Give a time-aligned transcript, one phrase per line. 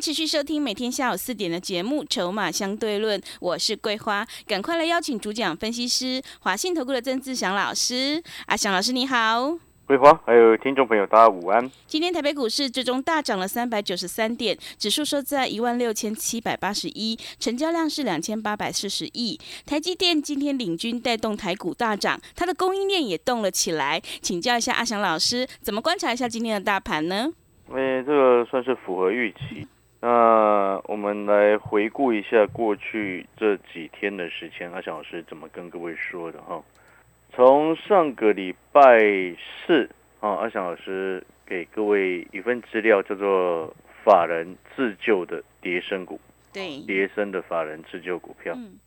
[0.00, 8.22] 持续收听每天下午四点的节目《筹码相对论》，我是桂花，赶快来邀请主讲分析师华信投顾的曾志祥老师。
[8.46, 11.70] 阿祥老师你好，桂花还有听众朋友大家午安。
[11.86, 19.38] 今天台北股市最终大涨了三百九十三点，指数收在一万六千七百八十一，成交量是两千八百四十亿。
[19.66, 24.00] 台积电今天领军带动台股大涨，它的供应链也动了起来。
[24.20, 27.28] 请教一下阿祥老师，怎么观察一下今天的大盘呢？
[27.70, 29.66] 哎，这个算是符合预期。
[30.04, 36.60] 那我们来回顾一下过去这几天的时间，阿翔老师怎么跟各位说的哈？
[37.32, 38.98] 从上个礼拜
[39.64, 43.72] 四啊，阿翔老师给各位一份资料，叫做
[44.04, 46.20] 法人自救的跌升股，
[46.52, 48.54] 对，跌升的法人自救股票。
[48.56, 48.80] 嗯，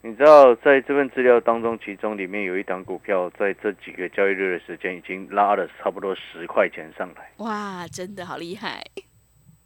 [0.00, 7.32] 你知道在这份资料当中，其中里面有一档股票，在这几个交易日的时间，已经拉了差不多十块钱上来。
[7.38, 8.80] 哇，真的好厉害。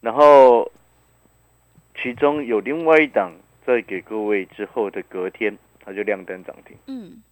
[0.00, 0.70] 然后，
[2.00, 3.32] 其中有另外一档，
[3.66, 6.77] 在给各位之后的隔天，它就亮灯涨停。
[6.86, 7.22] 嗯，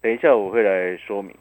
[0.00, 1.34] 等一下我会来说明。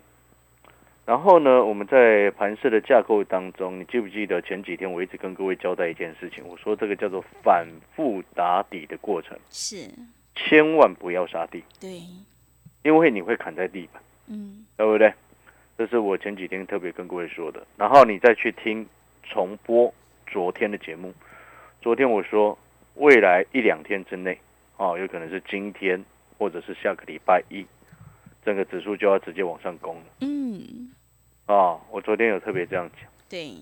[1.05, 6.43] 然后呢，我们在盘市的架构当中，你记不记得前几天我一直跟各位交代一件事情？
[6.47, 9.87] 我说这个叫做反复打底的过程，是，
[10.35, 12.01] 千万不要杀地，对，
[12.83, 15.13] 因为你会砍在地板，嗯，对不对？
[15.77, 17.65] 这是我前几天特别跟各位说的。
[17.77, 18.87] 然后你再去听
[19.25, 19.93] 重播
[20.27, 21.13] 昨天的节目，
[21.81, 22.57] 昨天我说
[22.95, 24.39] 未来一两天之内，
[24.77, 26.03] 哦，有可能是今天
[26.37, 27.65] 或者是下个礼拜一，
[28.43, 30.03] 整个指数就要直接往上攻了。
[30.21, 30.91] 嗯，
[31.45, 33.09] 啊、我昨天有特别这样讲。
[33.29, 33.57] 对，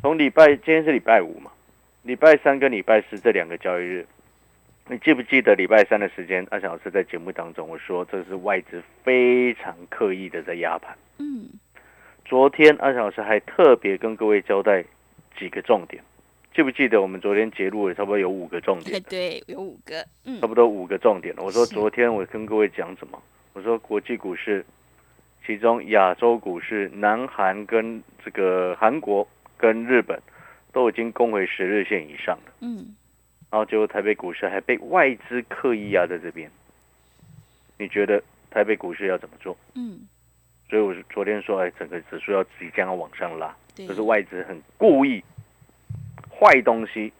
[0.00, 1.50] 从礼拜今天是礼拜五嘛，
[2.02, 4.06] 礼拜三跟礼拜四这两个交易日，
[4.88, 6.46] 你记不记得礼拜三的时间？
[6.50, 10.96] 阿翔老师在节目当中我说，这是外资非常刻意的在压盘。
[11.18, 11.48] 嗯，
[12.32, 14.82] 昨天阿翔老师还特别跟各位交代
[15.38, 16.02] 几个重点，
[16.54, 21.34] 记不记得我们昨天揭露了差不多有五个重点， 对，有五个，嗯差，不多五个重点。
[21.36, 23.22] 我说昨天我跟各位讲什么？
[23.52, 24.64] 我说国际股市，
[25.44, 29.28] 其中亚洲股市，南韩跟这个韩国
[29.58, 30.18] 跟日本
[30.72, 32.96] 都已经攻回十日线以上了，嗯，
[33.50, 36.50] 然后结果台北股市还被外资刻意压在这边。
[37.76, 39.54] 你觉得台北股市要怎么做？
[39.74, 40.08] 嗯，
[40.72, 45.22] 所以我是昨天说，哎，整个指数要即将要往上拉，就，是外资很故意
[46.30, 47.12] 坏东西，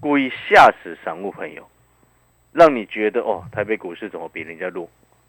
[0.00, 1.68] 故意吓死散户朋友，
[2.52, 4.88] 让你觉得哦，台北股市怎么比人家弱？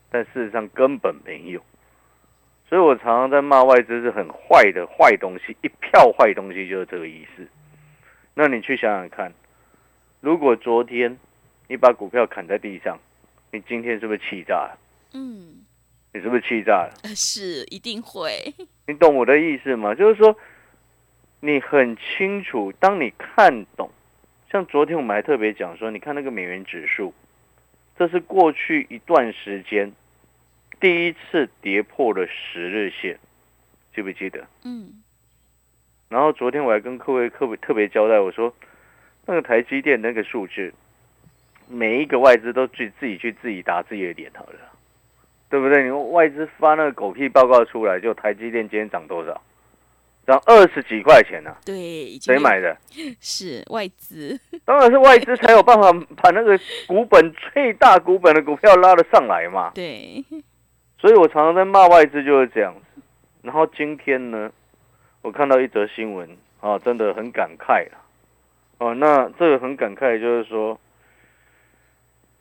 [0.10, 1.62] 但事实上根本没有。
[2.70, 7.46] 所以我常常在骂外资是很坏的坏东西，一票坏东西就是这个意思。
[8.36, 9.34] 那你去想想看，
[10.22, 11.20] 如果昨天
[11.68, 12.98] 你把股票砍在地上，
[13.52, 14.80] 你今天是不是气炸了？
[15.14, 15.66] 嗯，
[16.18, 16.94] 你是不是气炸了？
[17.04, 18.32] 呃是一定会，
[18.88, 19.94] 你懂我的意思吗？
[19.94, 20.36] 就是说，
[21.42, 23.92] 你很清楚，当你看懂，
[24.52, 27.14] 像昨天我们还特别讲说，你看那个美元指数，
[28.00, 29.94] 这是过去一段时间
[30.80, 33.20] 第一次跌破了十日线，
[33.94, 34.48] 记不记得？
[34.64, 35.04] 嗯，
[36.10, 38.52] 然后昨天我还跟各位特别特别交代，我说
[39.28, 40.74] 那个台积电那个数字，
[41.68, 44.60] 每一个外资都自己自己去自己打自己的脸好了，
[45.50, 45.84] 对不对？
[45.84, 49.42] 你外资发那个狗屁报告出来，就台积电今天涨多少？
[50.26, 52.76] 涨二十几块钱呢、对，谁买的？
[53.22, 55.90] 是外资， 当然是外资才有办法
[56.22, 59.72] 把那个股本最大股本的股票拉得上来嘛。
[59.74, 60.22] 对，
[61.00, 63.02] 所以我常常在骂外资就是这样子。
[63.42, 64.52] 然后今天呢，
[65.22, 66.30] 我看到一则新闻
[66.60, 68.04] 啊，真的很感慨啊。
[68.80, 70.78] 哦，那这个很感慨，就是说，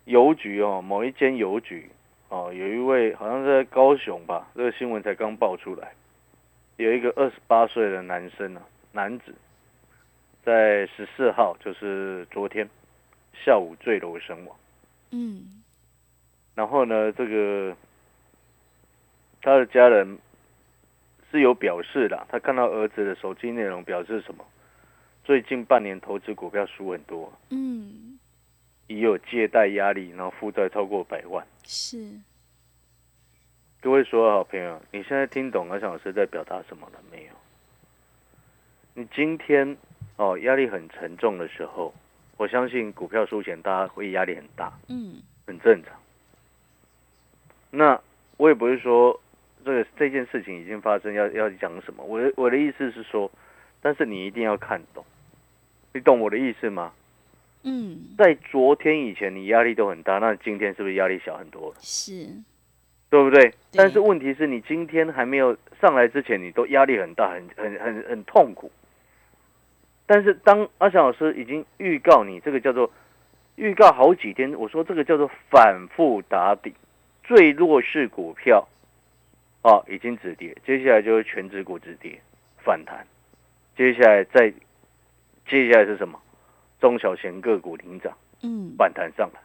[0.03, 1.89] 邮局哦，某一间邮局
[2.29, 5.93] 哦，有一位好像是在高雄吧，这个新闻才刚爆出来，
[6.75, 9.33] 有一个二十八岁的男生啊，男子，
[10.43, 12.69] 在十四号，就是昨天
[13.33, 14.55] 下午坠楼身亡。
[15.11, 15.63] 嗯，
[16.53, 17.75] 然后呢，这个
[19.41, 20.17] 他的家人
[21.31, 24.43] 是有表示的，他看到儿子的手机内容表示什么？
[25.23, 28.16] 最近半年投资股票输很多，嗯，
[28.87, 31.45] 已有借贷压力，然后负债超过百万。
[31.63, 32.11] 是，
[33.81, 37.31] 各位所有好朋友，你现在听懂阿翔老师在表达什么了没有？
[38.93, 39.77] 你今天
[40.15, 41.93] 哦压力很沉重的时候，
[42.37, 45.93] 我相信股票输钱大家会压力很大，嗯，很正常。
[47.69, 48.01] 那
[48.37, 49.19] 我也不是说
[49.65, 53.29] 这个这件事情已经发生要要讲什么，我的我的意思是说，
[53.81, 55.05] 但是你一定要看懂，
[55.93, 56.93] 你懂我的意思吗？
[57.69, 61.75] 嗯，在昨天以前你压力都很大，那今天是不是压力小很多了？
[61.81, 62.29] 是，
[63.09, 63.53] 对不对？
[63.73, 68.71] 但是问题是你今天还没有上来之前，你都压力很大，很很很很痛苦。
[70.05, 72.89] 但是当阿翔老师已经预告你，这个叫做
[73.57, 76.73] 预告好几天，我说这个叫做反复打底，
[77.25, 78.65] 最弱势股票
[79.61, 82.17] 啊已经止跌，接下来就是全指股止跌
[82.63, 83.05] 反弹，
[83.75, 84.49] 接下来再
[85.49, 86.17] 接下来是什么？
[86.79, 89.39] 中小型个股领涨，嗯，反弹上来。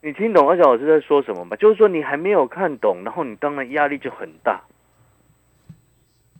[0.00, 1.56] 你听懂阿小老师在说什么吗？
[1.56, 4.62] 就是说你还没有看懂，然后你当然压力就很大。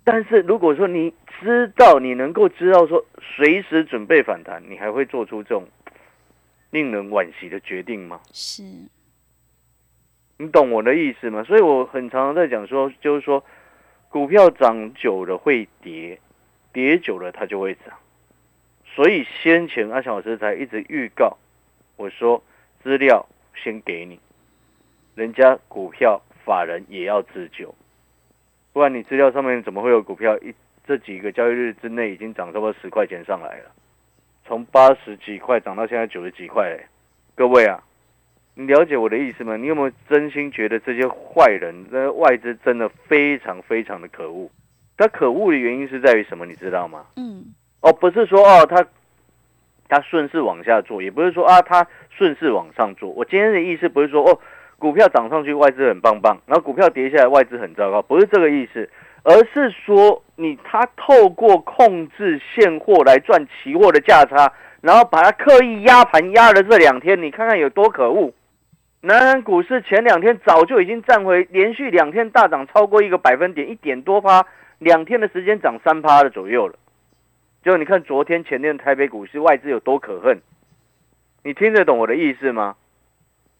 [0.04, 5.66] 但是如果说你知道，你能够知道说随时准备反弹，你还会做出这种
[6.70, 8.20] 令人惋惜的决定吗？
[8.32, 8.62] 是，
[10.36, 11.42] 你懂我的意思吗？
[11.44, 13.42] 所以我很常常在讲说，就是说
[14.10, 16.20] 股票涨久了会跌，
[16.70, 17.94] 跌久了它就会涨。
[18.94, 21.36] 所以先前阿强老师才一直预告，
[21.96, 22.42] 我说
[22.82, 24.20] 资料先给你，
[25.16, 27.74] 人家股票法人也要自救，
[28.72, 30.54] 不然你资料上面怎么会有股票一
[30.86, 33.72] 这几个交易日之内已经涨差不多十块钱上来了，
[34.46, 36.86] 从八十几块涨到现在九十几块嘞，
[37.34, 37.82] 各位啊，
[38.54, 39.56] 你了解我的意思吗？
[39.56, 44.48] 你有没有真心觉得这些坏人、那外资真的非常非常的可恶？
[44.96, 46.46] 他可恶的原因是在于什么？
[46.46, 47.06] 你知道吗？
[47.16, 47.54] 嗯，
[47.84, 48.82] 哦，不是说哦，他
[49.90, 53.10] 他顺势往下做，也不是说啊，他顺势往上做。
[53.10, 54.40] 我今天的意思不是说哦，
[54.78, 58.88] 股票涨上去外资很棒棒，然后股票跌下来外资很糟糕，不是这个意思，
[59.22, 68.32] 而是说你他透过控制现货来赚期货的价差，然后把它刻意压盘压了这两天，你看看有多可恶。
[69.02, 74.46] 南韩股市前两天早就已经站回连续两天大涨超过一个百分点，一点多趴，
[74.78, 76.74] 两天的时间涨三趴的左右了。
[77.64, 80.38] 就你看昨天前天台北股市外资有多可恨，
[81.42, 82.76] 你听得懂我的意思吗？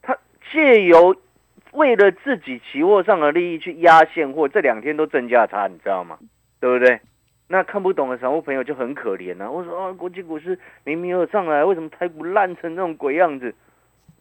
[0.02, 0.18] 他
[0.52, 1.16] 借由
[1.72, 6.18] 为了自己期货上的利益去压现货，这两天都正价差，你知道吗？
[6.60, 7.00] 对不对？
[7.48, 13.54] 那看不懂的散户朋友就很可怜呐、我说啊，国际股市明明有上来，为什么台股烂成那种鬼样子？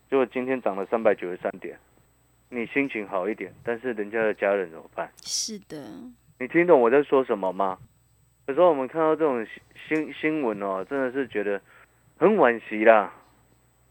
[0.09, 1.77] 结果今天涨了三百九十三点，
[2.47, 5.11] 你心情好一点，但是人家的家人怎么办？
[5.17, 5.77] 是的，
[6.39, 7.77] 你听懂我在说什么吗？
[8.47, 9.45] 有时候我们看到这种
[9.87, 11.61] 新新闻哦，真的是觉得
[12.17, 13.13] 很惋惜啦。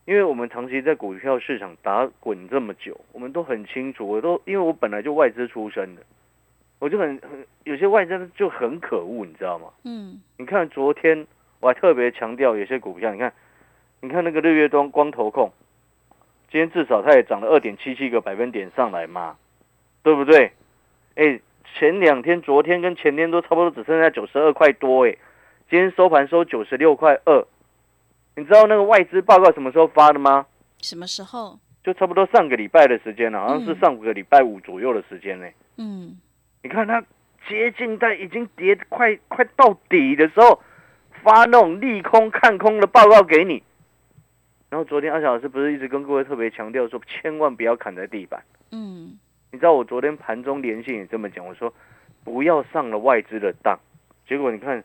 [0.05, 4.07] 因为我们长期在股票市场打滚这么久，我们都很清楚。
[4.07, 6.03] 我都因为我本来就外资出身的，
[6.81, 9.69] 我就很很有些外资就很可恶，你知道吗？
[9.85, 11.25] 嗯，你看昨天
[11.61, 13.33] 我还特别强调有些股票，你看，
[14.01, 15.53] 你看那个日月光光头控，
[16.51, 19.37] 今天至少它也涨了二点七七个百分点上来嘛，
[20.03, 20.51] 对不对？
[21.15, 21.41] 哎，
[21.75, 25.17] 前两天、昨天跟前天都差不多只剩下九十二块多，哎，
[25.71, 27.47] 今天收盘收九十六块二。
[28.37, 30.47] 你知道那个外资报告什么时候发的吗？
[30.79, 31.59] 什么时候？
[31.85, 35.49] 就差不多上个礼拜的时间了，好像是嗯上个礼拜五左右的时间呢。
[35.77, 36.17] 嗯，
[36.63, 37.03] 你看它
[37.49, 40.63] 接近在已经跌快快到底的时候，
[41.25, 43.63] 发那种利空看空的报告给你。
[44.71, 48.43] 然后昨天阿小老师不是一直跟各位特别强调说，千万不要砍在地板。
[48.71, 49.19] 嗯，
[49.53, 51.73] 你知道我昨天盘中连线也这么讲，我说
[52.25, 53.79] 不要上了外资的当。
[54.27, 54.83] 结果你看，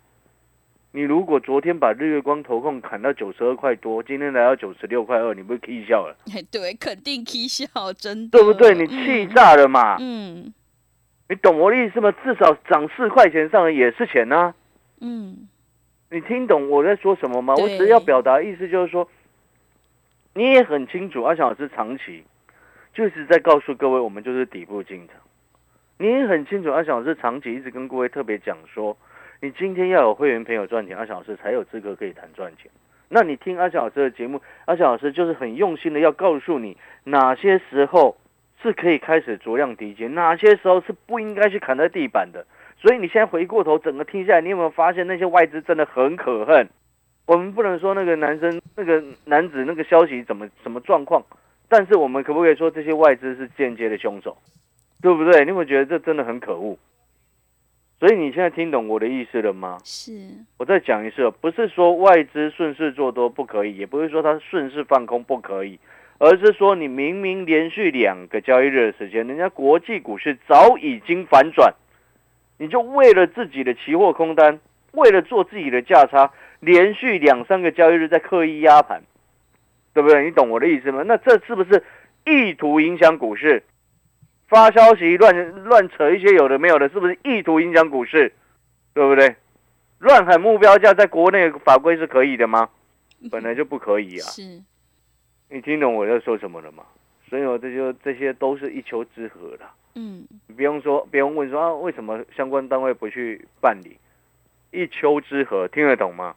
[0.91, 8.75] 你如果昨天把日月光投控砍到九十二块多，今天来到九十六块二，你不是 K 笑了，哎，对，肯定 K 笑，真的，对不对？
[8.75, 9.95] 你气炸了嘛？
[9.99, 10.53] 嗯
[11.29, 12.09] 你懂我的意思吗？
[12.23, 14.53] 至少涨四块钱上来也是钱呐、
[14.99, 15.47] 嗯
[16.09, 17.53] 你听懂我在说什么吗？
[17.55, 19.09] 我对只要表达意思就是说，
[20.33, 22.23] 你也很清楚，阿翔老师长期
[22.97, 25.17] 就是在告诉各位，我们就是底部进场。
[25.99, 28.97] 你也很清楚，阿小老师长期一直跟各位特别讲说，
[29.39, 32.71] 你今天要有会员朋友赚钱，阿小老师才有资格可以谈赚钱。
[33.07, 38.17] 那你听阿小老师的节目，阿小老师就是很用心的要告诉你哪些时候
[38.63, 42.47] 是可以开始酌量低接，哪些时候是不应该去砍在地板的。
[42.81, 46.67] 所以你现在回过头整个听下来，你有没有发现那些外资真的很可恨？
[47.27, 51.23] 我们不能说那个男生、那个男子那个消息怎么什么状况，
[51.69, 54.37] 但是我们可不可以说这些外资是间接的凶手，
[55.01, 55.41] 对不对？
[55.43, 56.77] 你有没有觉得这真的很可恶？
[57.99, 59.79] 所以你现在听懂我的意思了吗？
[59.83, 60.11] 是，
[60.57, 65.79] 我再讲一次哦，不是说外资顺势做多不可以，也不是说它顺势放空不可以，
[66.19, 71.73] 而是说你明明连续两个交易日的时间，人家国际股市早已经反转，
[72.59, 74.59] 你就为了自己的期货空单
[74.91, 79.01] 为了做自己的价差，连续两三个交易日在刻意压盘，
[79.97, 80.23] 对不对？
[80.25, 81.01] 你懂我的意思吗？
[81.07, 81.83] 那这是不是
[82.23, 83.63] 意图影响股市？
[84.47, 88.31] 发消息乱乱扯一些有的没有的，是不是意图影响股市？
[88.93, 89.35] 对不对？
[89.97, 92.69] 乱喊目标价，在国内法规是可以的吗？
[93.31, 94.29] 本来就不可以啊！
[94.29, 94.61] 是，
[95.49, 96.83] 你听懂我在说什么了吗？
[97.27, 99.65] 所以我这就这些都是一丘之貉的。
[99.95, 103.97] 嗯，你不用说，不用问说啊，为什么相关单位不去办理？
[104.69, 106.35] 一丘之貉，听得懂吗？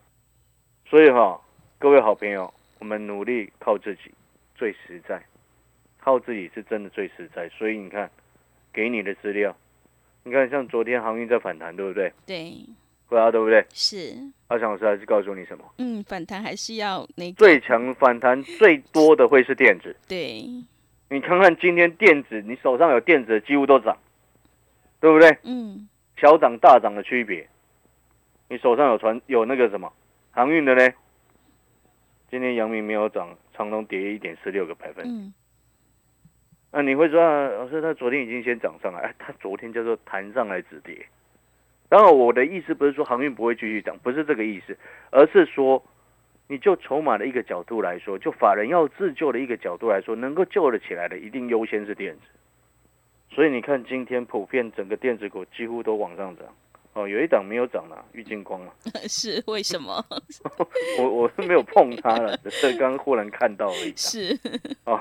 [0.89, 1.39] 所以哈，
[1.79, 4.11] 各位好朋友，我们努力靠自己
[4.57, 5.23] 最实在，
[6.01, 7.49] 靠自己是真的最实在。
[7.51, 8.11] 所以你看，
[8.73, 9.55] 给你的资料，
[10.25, 12.13] 你看像昨天航运在反弹，对不对？
[12.27, 12.53] 对，
[13.09, 13.65] 对啊，对不对？
[13.73, 14.17] 是，
[14.49, 15.65] 阿强老师还是告诉你什么？
[15.79, 19.95] 嗯，反弹还是要那个最强反弹最多的会是电子。
[20.09, 20.43] 对，
[21.11, 23.97] 你看看今天电子，你手上有电子的几乎都涨，
[25.01, 25.37] 对不对？
[25.43, 27.47] 嗯，小涨大涨的区别。
[28.49, 29.93] 你手上有船有那个什么
[30.33, 30.93] 航运的呢？
[32.31, 35.05] 今天阳明没有涨，长隆跌一点四六个百分。
[35.05, 35.35] 嗯，
[36.71, 41.05] 那你会说，啊老师他昨天已经先涨上来，哎， 他昨天叫做弹上来止跌。
[41.89, 44.79] 当然，我的意思不是说航运不会继续涨，不是这个意思，
[45.11, 45.83] 而是说，
[46.47, 52.21] 你就筹码的一个角度来说，就法人要自救的一个角度来说，能够救得起来的，一定优先是电子。
[53.29, 56.47] 所以你看，今天普遍整个电子股几乎都往上涨。
[56.93, 58.75] 哦，有一档没有涨了，玉金光了。
[59.09, 60.05] 是为什么？
[60.99, 63.95] 我我是没有碰它了，只是刚刚忽然看到而已。
[63.97, 64.37] 是，
[64.85, 64.99] 哦，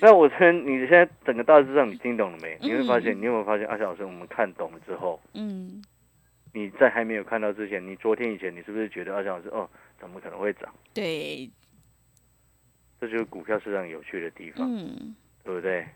[0.00, 2.58] 那我先，你现在整个大致上你听懂了没？
[2.60, 5.80] 你会发现，你有没有发现，阿小老师，我们看懂了之后，嗯，
[6.52, 9.70] 你在还没有看到之前，你昨天以前，你是不是觉得阿小老师，哦，
[10.00, 10.74] 怎么可能会涨？
[10.92, 11.48] 对，
[13.00, 15.86] 这就是股票市场有趣的地方，嗯，对不对？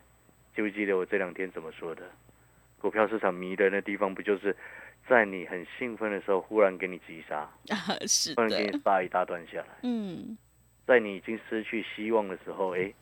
[0.54, 2.04] 记不记得我这两天怎么说的？
[2.80, 4.54] 股票市场迷人的地方，不就是
[5.06, 9.66] 在你很兴奋的时候，忽然给你击杀， 啊，是忽然给，你杀一大段下来。
[9.82, 10.37] 嗯，
[10.87, 12.92] 在你已经失去希望的时候，哎，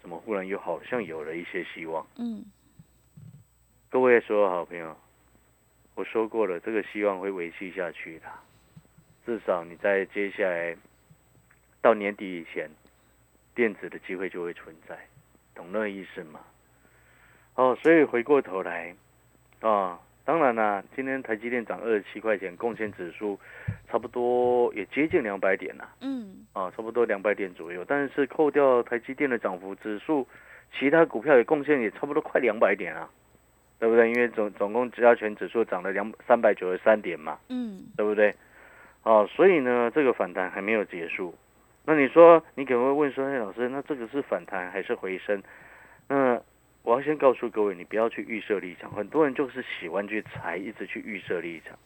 [0.00, 2.06] 怎么忽然又好像有了一些希望？
[2.16, 2.44] 嗯，
[3.90, 4.96] 各位所有好朋友，
[5.94, 8.26] 我说过了，这个希望会维系下去的，
[9.26, 10.76] 至少你在接下来
[11.82, 12.70] 到年底以前，
[13.54, 14.98] 电子的机会就会存在，
[15.54, 16.40] 懂那个意思吗？
[17.56, 18.94] 哦，所以回过头来，
[19.60, 20.00] 啊、
[20.30, 23.36] 当然啦，今天台积电涨二十七块钱，贡献指数
[23.90, 25.92] 差不多也接近两百点啦。
[26.02, 30.24] 嗯，啊，差不多两百点左右，但是扣掉台积电的涨幅指数，
[30.78, 33.10] 其他股票也贡献也差不多快两百点啊，
[33.80, 34.08] 对不对？
[34.08, 38.32] 因为总总共加权指数涨了两三百九十三点嘛，嗯，对不对？
[39.02, 41.34] 哦、所以呢，这个反弹还没有结束。
[41.84, 45.42] 那你说，你可能会问说，哎，老师，那这个是反弹还是回升？
[46.06, 46.40] 那
[46.82, 51.78] 我要先告诉各位，你不要去预设立场，很多人就是喜欢去猜，一直去预设立场。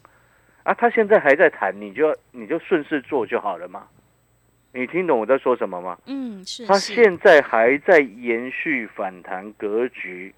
[0.62, 3.86] 啊，他现在还在谈，你就要你就顺势做就好了嘛。
[4.72, 5.98] 你听懂我在说什么吗？
[6.06, 10.34] 嗯，是，它是现在还在延续反弹格局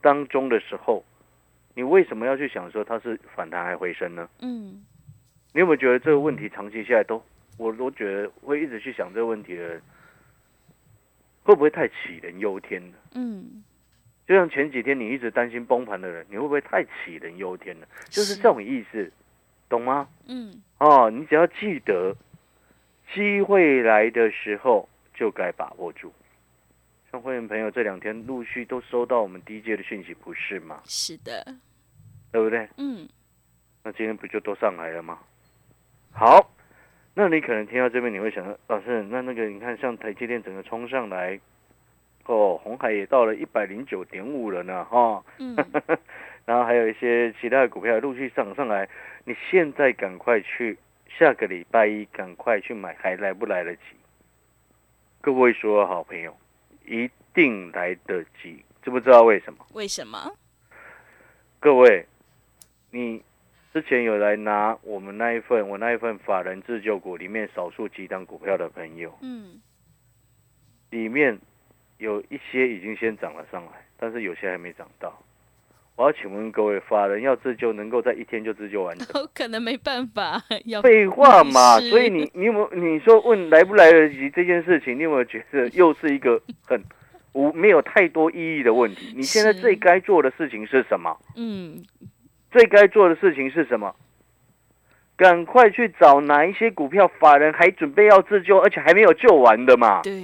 [0.00, 1.04] 当中的时候，
[1.74, 4.28] 你为什么要去想说它是反弹还回升呢？
[4.40, 4.84] 嗯，
[5.52, 7.22] 你有没有觉得这个问题长期下来都，
[7.58, 9.82] 我都觉得会一直去想这个问题的人，
[11.46, 12.98] 会不会太杞人忧天了？
[13.14, 13.62] 嗯，
[14.26, 17.86] 就像前几天你一直担心崩盘的人，你会不会太杞人忧天了？
[18.10, 19.12] 就是是这种意思，
[19.68, 20.08] 懂吗？
[20.26, 22.16] 嗯，哦，你只要记得，
[23.14, 26.12] 机会来的时候就该把握住。
[27.12, 30.80] 像会员朋友这两天陆续都收到我们第一届的讯息，不是吗？
[30.84, 31.46] 是的，
[32.32, 32.68] 对不对？
[32.76, 33.08] 嗯，
[33.84, 35.20] 那今天不就都上来了吗？
[36.10, 36.50] 好，
[37.18, 41.40] 那你可能听到这边你会想到，老师，那那个你看像台积电整个冲上来，
[42.26, 45.56] 哦，红海也到了一百零九点五了呢，哈、嗯，
[46.44, 48.86] 然后还有一些其他的股票陆续涨上来，
[49.24, 50.76] 你现在赶快去，
[51.08, 53.80] 下个礼拜一赶快去买，还来不来得及？
[55.22, 56.36] 各位所有好朋友，
[56.84, 59.64] 一定来得及，知不知道为什么？
[59.72, 60.30] 为什么？
[61.58, 62.04] 各位，
[62.90, 63.22] 你
[63.76, 69.60] 之前有来拿我们那一份，我那一份法人自救股里面少数几档股票的朋友，嗯，
[70.88, 71.38] 里面
[71.98, 75.14] 有一些已经先涨了上来，但是有些还没涨到。
[75.94, 79.20] 我要请问各位，法人要自救，能够在一天就自救完成？
[79.20, 86.82] 我 可能没办法， 要废话嘛，所以你你有没有你说问来不来得及这件事情，你有没有觉得 又是一个很
[87.34, 89.12] 无没有太多意义的问题？
[89.14, 91.14] 你现在最该做的事情是什么？
[91.36, 91.84] 嗯，
[92.56, 93.94] 最该做的事情是什么？
[95.14, 100.00] 赶快去找哪一些股票，法人还准备要自救，而且还没有救完的嘛。
[100.02, 100.14] 对，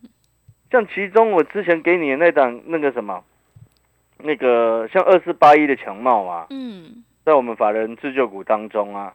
[0.72, 3.22] 像其中我之前给你的那档那个什么，
[4.16, 9.12] 那个像二四八一的强茂啊，嗯，在我们法人自救股当中啊，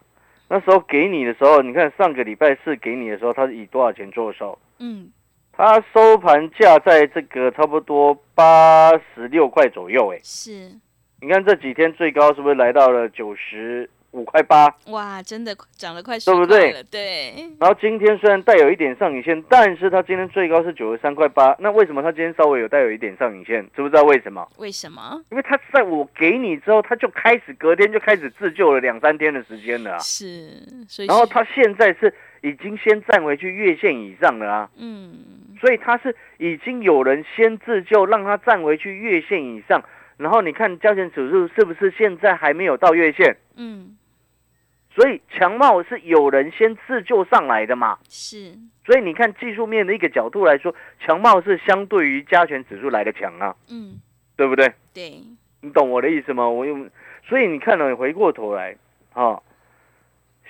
[0.48, 4.60] 那时候给你的时候，你看上个礼拜四给你的时候，它是以多少钱做售？
[4.78, 5.12] 嗯，
[5.54, 10.72] 它收盘价在这个差不多八十六块左右，哎，是，
[11.20, 14.74] 你看这几天最高是不是来到了九十五块八？
[14.92, 21.56] 哇，真的涨了快对不10块对了，对，然后今天虽然带有一点上影线，但是它今天最高是九十三块八。
[21.60, 23.64] 那为什么它今天稍微有带有一点上影线？
[23.76, 24.48] 知不知道为什么？
[24.58, 25.20] 为什么？
[25.32, 29.98] 因为它在我给你之后，它就开始隔天就开始自救了两三天的时间了啊。
[30.00, 30.50] 是，
[30.88, 35.16] 所以然后它现在是已经先站回去月线以上了啊，嗯，
[35.60, 39.84] 所以它是已经有人先自救，让它站回去月线以上。
[40.18, 43.38] 然后你看加权指数是不是现在还没有到月线？
[43.56, 43.96] 嗯，
[44.94, 48.00] 所以强茂是有人先自救上来的嘛。
[48.10, 48.54] 是，
[48.86, 54.00] 所以你看技术面的一个角度来说，强茂是相对于加权指数来的强啊，嗯，
[54.36, 54.74] 对不对？
[54.94, 55.22] 对，
[55.62, 56.50] 你懂我的意思吗？
[56.50, 56.90] 我用，
[57.28, 58.76] 所以你看了，你回过头来
[59.14, 59.42] 啊，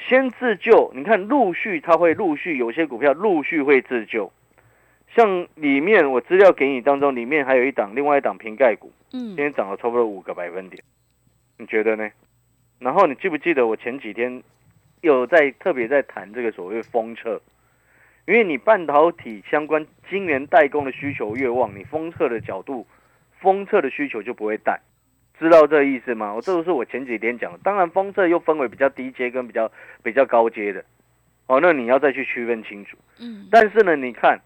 [0.07, 0.91] 先自救。
[0.95, 4.31] 你看陆续它会陆续有些股票陆续会自救，
[5.15, 10.83] 像里面我资料给你当中，里面还有一档另外一档瓶盖股，嗯今，天涨了差不多五个百分点，
[11.57, 12.09] 你觉得呢？
[12.79, 14.43] 然后你记不记得我前几天
[15.01, 17.41] 有在特别在谈这个所谓封测，
[18.27, 22.85] 因为你半导体相关晶圆代工的需求越旺，你封测的角度，
[23.39, 24.79] 封测的需求就不会淡，
[25.39, 26.33] 知道这意思吗？
[26.33, 29.71] 我这个是我前几天讲的，当然封测又分为比较低阶跟比较
[30.03, 30.83] 比较高阶的，
[31.47, 32.97] 哦，那你要再去区分清楚。
[33.19, 34.39] 嗯，但是呢，你看，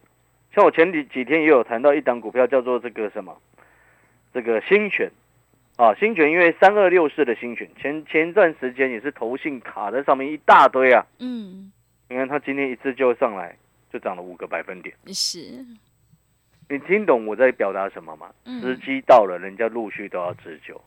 [0.54, 3.42] 像我前几几天也有谈到一档股票叫做这个什么，
[4.34, 5.10] 这个新权
[5.78, 11.72] 啊，新权因为三二六四的新权，前前一段时间也是投信卡在上面一大堆啊，嗯，
[12.10, 13.56] 你看它今天一次就上来，
[13.92, 15.66] 就涨了五个百分点，是，
[16.70, 18.30] 你听懂我在表达什么吗？
[18.46, 18.62] 嗯。
[18.62, 20.80] 时机到了，人家陆续都要自救，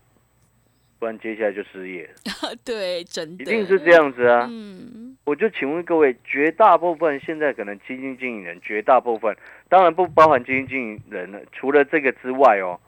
[1.04, 2.08] 不然接下来就失业，
[2.64, 4.48] 对，真的，一定是这，样子啊。
[4.50, 9.36] 嗯，我就请问各位，绝大部分现在可能基金经理人，绝大部分
[9.68, 12.80] 当然不包含基金经理人了，除了这个之外哦，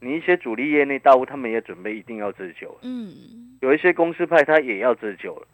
[0.00, 2.68] 你一些主力业内大户，他们也准备一定要自救。
[2.68, 5.48] 了，嗯，有一些公司派他也要自救了。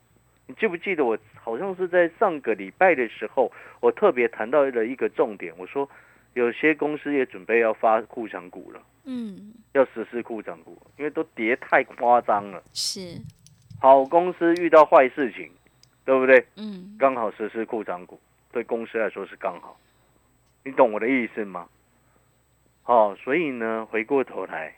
[0.46, 3.50] 你记不记得我好像是在上个礼拜的时候，
[3.80, 5.88] 我特别谈到了一个重点，我说
[6.34, 12.62] 有些公司也准备要发库藏股了，嗯，要实施库藏股，因为都跌太夸张了。
[12.72, 13.20] 是，
[13.80, 15.50] 好公司遇到坏事情，
[16.04, 16.46] 对不对？
[16.56, 18.18] 嗯，刚好实施库藏股，
[18.50, 19.78] 对公司来说是刚好，
[20.64, 21.68] 你懂我的意思吗？
[22.86, 24.74] 哦，所以呢，回过头来，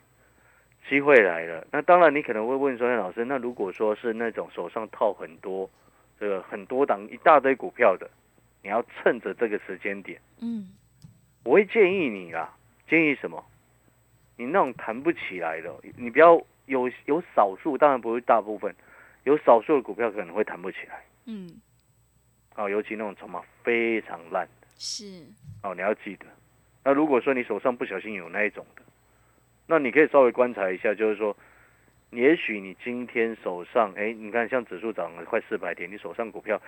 [0.88, 1.66] 机会来了。
[1.70, 5.68] 那当然，你可能会问说，哎老师，那如果说是那种手上套很多，
[6.18, 8.10] 这个很多档一大堆股票的，
[8.62, 10.68] 你要趁着这个时间点，嗯，
[11.44, 12.52] 我会建议你啦，
[12.88, 13.44] 建议什么？
[14.37, 18.75] 你那种弹不起来的，你不要有有少数，当然不是大部分，
[19.25, 21.03] 有少数的股票可能会弹不起来。
[21.25, 21.61] 嗯，
[22.55, 25.25] 哦，尤其那种筹码非常烂是，
[25.62, 26.27] 哦，你要记得。
[26.85, 28.83] 那如果说你手上不小心有那一种的，
[29.66, 31.37] 那你可以稍微观察一下，就是说，
[32.11, 36.61] 也许你今天手上，哎，你看像指数涨了快四百点，你手上股票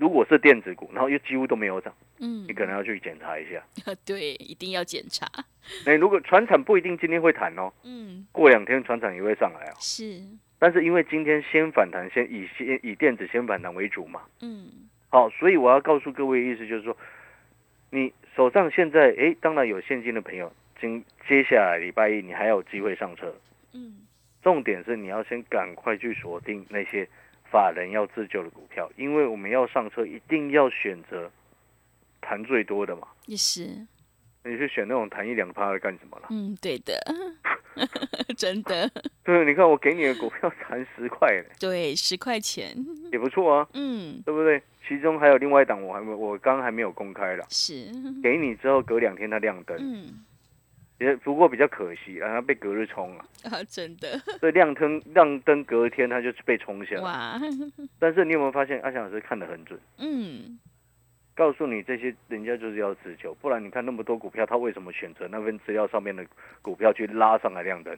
[0.00, 2.46] 如果是电子股，然后又几乎都没有涨，嗯。
[2.48, 3.62] 你，可能要去检查一下。
[4.06, 5.28] 对，一定要检查，
[5.84, 9.74] 那如果船产不一定今天会弹哦，嗯，过两天船产也会上来哦。
[9.78, 10.22] 是，
[10.58, 14.70] 但是因为今天先反弹，先以先以电子先反弹为主嘛，嗯，
[15.10, 16.96] 好，所以我要告诉各位，意思就是说，
[17.90, 23.34] 你手上现在诶，当然有现金的朋友，今接下来礼拜一你还有机会上车。
[23.74, 23.98] 嗯，
[24.42, 27.06] 重点是你要先赶快去锁定那些
[27.50, 31.30] 法人要自救的股票，因为我们要上车，一定要选择
[32.20, 33.08] 谈最多的嘛。
[33.26, 33.86] 也是，
[34.44, 36.28] 你去选那种弹一两趴的干什么了？
[36.30, 36.94] 嗯，对的，
[38.36, 38.90] 真的，
[39.24, 42.74] 对，你看我给你的股票弹十块嘞，对，十块钱，
[43.12, 44.62] 也不错啊，嗯，对不对？
[44.88, 47.86] 其中还有另外一档，我还没我刚刚还没有公开了，是，
[48.22, 50.24] 给你之后隔两天它亮灯，嗯，
[51.00, 53.24] 也不过比较可惜啊，它被隔日冲了。
[53.44, 57.02] 啊，真的，所以亮灯亮灯隔天它就被冲下来。
[57.02, 57.40] 哇，
[57.98, 59.80] 但是你有没有发现阿翔老师看得很准？
[59.96, 60.58] 嗯，
[61.34, 66.24] 告诉你这些人家就是要自救，不然你看那么多股票，他为什么选择那份资料上面的
[66.60, 67.96] 股票去拉上来亮灯？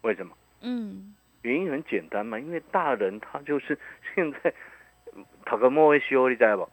[0.00, 0.34] 为什么？
[0.62, 3.78] 嗯，原因很简单嘛，因为大人他就是
[4.14, 4.54] 现在
[5.44, 6.66] 讨个莫会修，你知道不？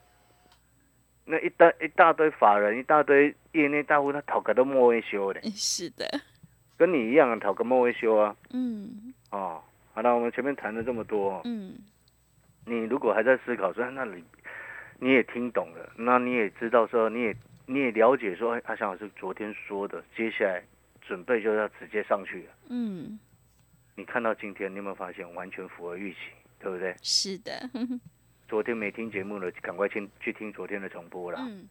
[1.26, 6.06] 那一大一大堆法人，一大堆业内大户，他讨个都莫维修的， 是的，
[6.76, 8.36] 跟你一样讨个莫维修啊。
[8.50, 11.74] 嗯，哦，好了，我们前面谈了这么多，嗯，
[12.66, 14.22] 你如果还在思考说，那你
[14.98, 20.62] 你也听懂了，那你也知道说，你也你也了解说，哎，阿翔老师昨天说的，接下来
[21.00, 22.52] 准备就要直接上去了。
[22.68, 23.18] 嗯，
[23.96, 26.18] 你看到今天，你有没有发现完全符合预期？
[26.60, 26.94] 对不对？
[27.02, 27.52] 是的，
[28.48, 31.38] 昨天没听节目的，赶快去去听昨天的重播啦。
[31.40, 31.68] 嗯，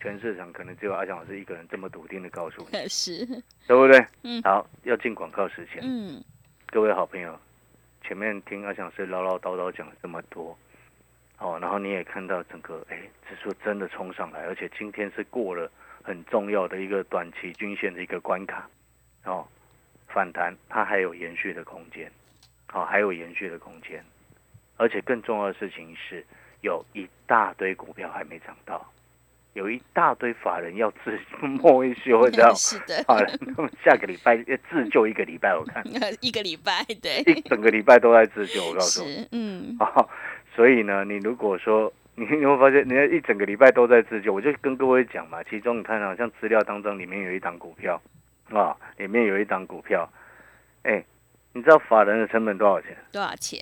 [0.00, 3.26] 全市场可能只有阿翔老师一个人这么笃定的告诉你， 是，
[3.66, 4.04] 对不对？
[4.22, 4.40] 嗯。
[4.42, 6.22] 好，要进广告时间，嗯，
[6.66, 7.38] 各位好朋友，
[8.02, 10.56] 前面听阿翔老师唠唠叨叨讲了这么多，
[11.38, 15.70] 哦，然后你也看到整个哎指数真的冲上来，而且今天是过了
[16.02, 18.68] 很重要的一个短期均线的一个关卡，
[19.24, 19.46] 哦，
[20.06, 22.10] 反弹它还有延续的空间，
[22.66, 24.04] 好、还有延续的空间，
[24.80, 26.24] 而且更重要的事情是，
[26.62, 28.90] 有一大堆股票还没涨到，
[29.52, 32.54] 有一大堆法人要自摸一休，你知道吗？
[32.56, 35.84] 是的，法人他们下个礼拜要自救一个礼拜，我看
[36.22, 39.16] 一个礼拜，对，一整个礼拜都在自救，我告诉你。
[39.16, 40.08] 是，嗯， 哦，
[40.56, 48.00] 所以呢，你如果说你你会发现，人家一整个礼拜都在自救，我就跟各位讲嘛，其中你看好像资料当中里面有一档股票
[48.48, 50.10] 啊，里面有一档股票，
[50.84, 51.04] 哎，
[51.52, 52.96] 你知道法人的成本多少钱？
[53.12, 53.60] 多少钱？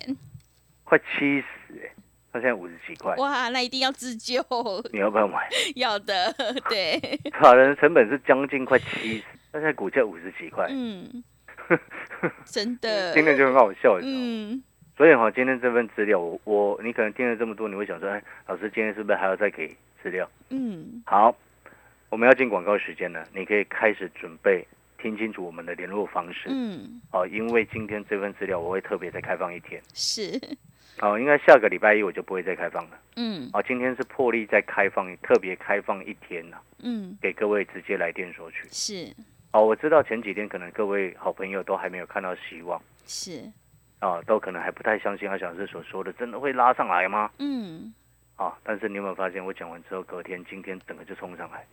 [0.89, 1.45] 快七十
[1.85, 1.93] 哎，
[2.33, 4.43] 他现在五十几块，哇，那一定要自救，
[4.91, 5.47] 你要不要买？
[5.77, 6.33] 要的，
[6.71, 6.99] 对，
[7.39, 11.23] 法人的成本是将近快七十，他现在股价五十几块，嗯，
[12.47, 13.99] 真的，听着就很好笑？
[14.03, 14.63] 嗯，
[14.97, 20.27] 所以哈，今天这份资料，我我你可能听了这么多，你会想说，哎，老师今天是不是还要再给资料？
[20.49, 21.37] 嗯，好，
[22.09, 24.67] 我们要进广告时间了，你可以开始准备
[25.01, 26.49] 听清楚我们的联络方式。
[26.49, 29.81] 嗯，哦，因为今天这份资料我会特别再开放一天。
[29.95, 30.41] 是，
[31.01, 32.99] 哦，应该下个礼拜一我就不会再开放了。
[33.17, 38.67] 嗯哦，今天是破例再开放，特别开放一天了，嗯，给各位直接来电索取。
[38.71, 39.15] 是
[39.53, 42.81] 哦，我知道前几天可能各位好朋友都还没有看到希望。
[43.07, 43.43] 是，
[44.01, 47.31] 哦、都可能还不太相信阿小师所说的，真的会拉上来吗？
[47.39, 47.93] 嗯，
[48.37, 51.65] 啊，但是你有没有发现，我讲完之后，隔天今天整个就冲上来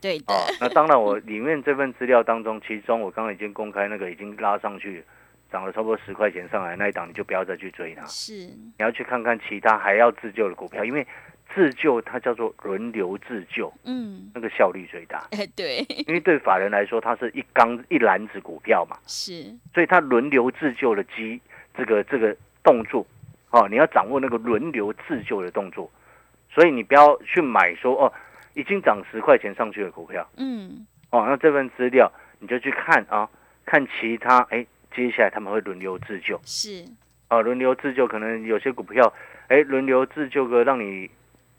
[0.00, 0.46] 对的，啊？
[0.60, 5.04] 那当然，我里面这份资料当中，其中我刚刚已经公开那个已经拉上去，
[5.50, 11.06] 涨了差不多十块钱上来那一档，你就不要再去追它，是，你要去看看其他还要自救的股票，因为
[11.52, 15.26] 自救它叫做轮流自救，嗯，那个效率最大。
[15.32, 21.40] 哎， 对，因为对法人来说，它是一缸一篮子股票嘛，是，所以它轮流自救的机
[21.76, 23.04] 这个这个动作，
[23.50, 25.90] 哦，你要掌握那个轮流自救的动作，
[26.48, 28.12] 所以你不要去买说哦，
[28.54, 33.28] 已经涨十块钱上去的股票，嗯，哦，那这份资料你就去看啊，
[33.66, 36.84] 看其他，哎，接下来他们会轮流自救，是，
[37.28, 39.12] 啊，轮流自救，可能有些股票，
[39.48, 41.08] 哎，轮流自救个让你，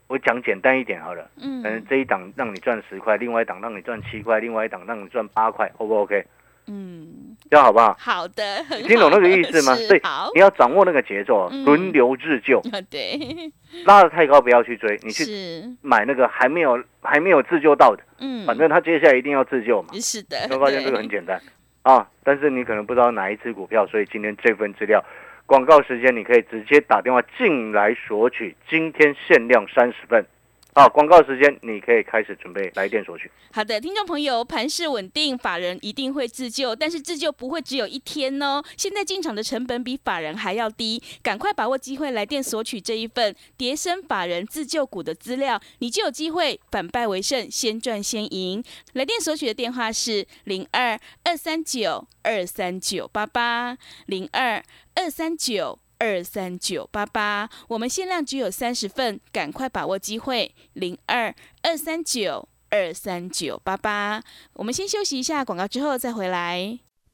[0.07, 6.25] 我讲简单一点好了，可能嗯这一档让你赚十块，另外一档让你赚七块，另外一档让你赚八块，O 不 OK？
[6.67, 7.95] 嗯，这样好不好？
[7.99, 9.75] 好的，听懂那个意思吗？
[9.75, 11.65] 所以是好，你要掌握那个节奏，嗯。
[11.65, 13.17] 轮流自救，啊，对，
[13.85, 19.89] 拉的太高不要去追，你去是，买那个还没有还没有自救到的，嗯，反正他接下来一定要自救嘛。
[19.95, 21.41] 是的，你会发现这个很对简单
[21.83, 25.03] 啊，但是你可能不知道哪一只股票，所以今天这份资料
[25.45, 30.25] 广告时间你可以直接打电话进来索取，今天限量三十份。
[30.73, 33.29] 好，广告时间你可以开始准备来电索取。
[33.51, 38.63] 好的，听众朋友，盘势稳定，法人一定会自救，但是自救不会只有一天哦。
[38.77, 48.63] 现在进场的成本比法人还要低，赶快把握机会来电索取这一份叠升法人自救股的资料，你就有机会反败为胜，先赚先赢。
[48.93, 54.63] 来电索取的电话是零二二三九二三九八八零二
[54.95, 55.77] 二三九。
[56.01, 60.55] 二三九八八，我们限量只有三十份，赶快把握机会。
[60.73, 64.23] 零二二三九二三九八八。
[64.53, 66.79] 我们先休息一下广告，之后再回来。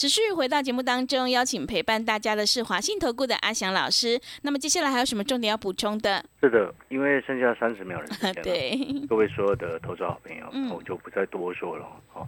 [0.00, 4.18] 持续回到节目当中，邀请陪伴大家的是华信投顾的阿翔老师。
[4.40, 6.24] 那么接下来还有什么重点要补充的？
[6.40, 11.84] 是的，因为剩下三十秒的时间了， 对，各位所有的投资好朋友，嗯我就不再多说了。
[12.14, 12.26] 哦，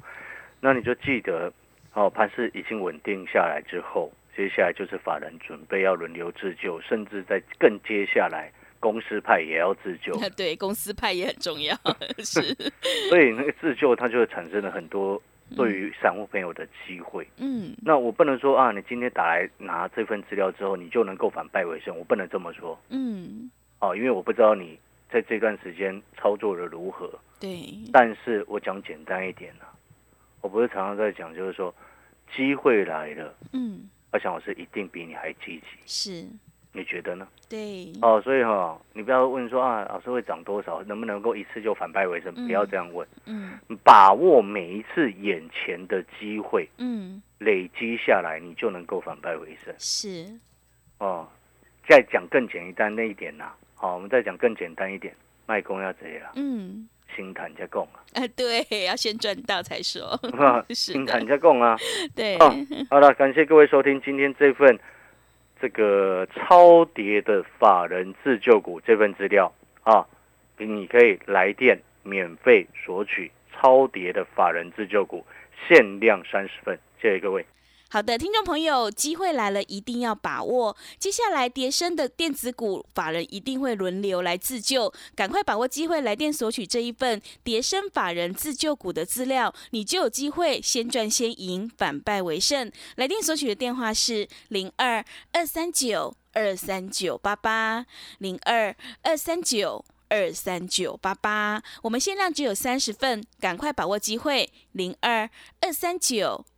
[0.61, 1.51] 那你就记得，
[1.95, 10.13] 哦，盘势已经稳定下来之后，接下来就是法人准备要轮流自救，甚至在更接下来，公司派也要自救。
[10.37, 11.75] 对，公司派也很重要，
[12.23, 12.55] 是，
[13.09, 15.19] 所以那个自救，它就会产生了很多
[15.57, 17.27] 对于散户朋友的机会。
[17.37, 22.79] 嗯，那我不能说啊，你今天打来拿这份资料之后，你就能够反败为胜，我不能这么说。
[22.89, 24.79] 嗯，哦，因为我不知道你
[25.11, 27.11] 在这段时间操作的如何。
[27.41, 27.61] 对，
[27.93, 29.67] 但是我讲简单一点啊，
[30.41, 31.75] 我不是常常在讲，就是说
[32.35, 35.67] 机会来了，嗯，阿翔老师一定比你还积极。
[35.87, 36.27] 是，
[36.73, 37.29] 你觉得呢？
[37.49, 42.33] 对，哦，所以哈、你不要问说啊，老师会涨多少，能不能够一次就反败为胜？
[42.37, 42.47] 嗯。
[42.47, 43.59] 不要这样问，嗯。
[43.85, 49.75] 把握每一次眼前的机会，嗯，累积下来，你就能够反败为胜。
[49.79, 50.27] 是，
[50.99, 51.29] 哦，
[51.87, 55.15] 再讲更简单那一点呐、好、我们再讲更简单一点，
[55.47, 60.19] 卖公要怎样，嗯，心谈加供啊，啊，对，要先赚到才说，
[60.71, 61.77] 是心谈的，加供啊。
[62.17, 62.51] 对，哦，
[62.89, 64.79] 好了，感谢各位收听今天这份
[65.63, 69.53] 这个超跌的法人自救股这份资料
[69.85, 70.05] 啊，
[70.59, 75.25] 你可以来电免费索取超跌的法人自救股，
[75.69, 77.47] 限量三十份，谢谢各位。
[77.93, 80.75] 好的，听众朋友，机会来了，一定要把握。
[80.99, 92.73] 接下来跌升的电子股，法人一定会轮流来自救，赶快把握机会，来电索取这一份跌升法人自救股的资料，你就有机会先赚先赢，反败为胜。
[92.97, 97.85] 来电索取的电话是零二二三九二三九八八
[98.17, 99.85] 零二二三九。
[100.09, 104.53] 二三九八八，我们限量只有三十份，赶快把握机会。
[104.73, 105.31] 零二
[105.63, 106.45] 二三九